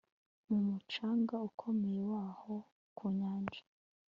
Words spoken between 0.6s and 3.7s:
mucanga ukomeye waho ku nyanja